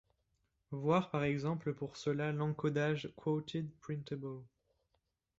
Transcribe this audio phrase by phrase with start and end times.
[0.71, 4.39] Voir par exemple pour cela l'encodage Quoted-Printable.